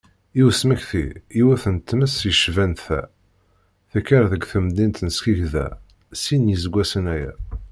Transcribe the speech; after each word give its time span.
I 0.39 0.41
usmekti, 0.47 1.05
yiwet 1.37 1.63
n 1.73 1.77
tmes 1.87 2.15
yecban 2.27 2.73
ta, 2.83 3.01
tekker 3.91 4.23
deg 4.31 4.43
temdint 4.51 4.97
n 5.03 5.09
Skikda 5.17 5.67
sin 6.21 6.43
n 6.45 6.51
yiseggasen 6.51 7.05
aya. 7.15 7.33